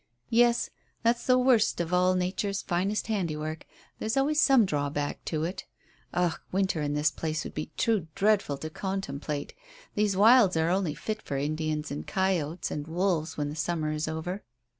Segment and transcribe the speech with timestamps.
[0.31, 0.71] "Yes;
[1.03, 3.67] that's the worst of all Nature's finest handiwork.
[3.99, 5.65] There's always some drawback to it.
[6.11, 9.53] Ugh, winter in this place would be too dreadful to contemplate.
[9.93, 14.07] These wilds are only fit for Indians and coyotes and wolves when the summer is
[14.07, 14.41] over."